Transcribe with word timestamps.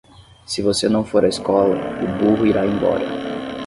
Se 0.47 0.63
você 0.63 0.89
não 0.89 1.05
for 1.05 1.23
à 1.23 1.27
escola, 1.29 1.77
o 2.01 2.17
burro 2.25 2.47
irá 2.47 2.65
embora. 2.65 3.05